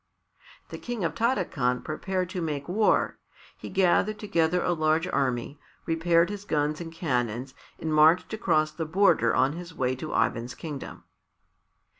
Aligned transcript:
The 0.69 0.79
King 0.79 1.03
of 1.03 1.13
Tarakan 1.13 1.83
prepared 1.83 2.27
to 2.31 2.41
make 2.41 2.67
war. 2.67 3.19
He 3.55 3.69
gathered 3.69 4.17
together 4.17 4.63
a 4.63 4.73
large 4.73 5.05
army, 5.07 5.59
repaired 5.85 6.31
his 6.31 6.43
guns 6.43 6.81
and 6.81 6.91
cannons 6.91 7.53
and 7.77 7.93
marched 7.93 8.33
across 8.33 8.71
the 8.71 8.85
border 8.87 9.35
on 9.35 9.53
his 9.53 9.75
way 9.75 9.95
to 9.97 10.11
Ivan's 10.11 10.55
kingdom. 10.55 11.03